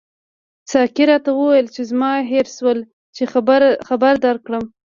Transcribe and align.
ساقي 0.71 1.03
راته 1.11 1.29
وویل 1.33 1.67
چې 1.75 1.81
زما 1.91 2.11
هېر 2.31 2.45
شول 2.57 2.79
چې 3.15 3.23
خبر 3.91 4.13
درکړم. 4.25 4.63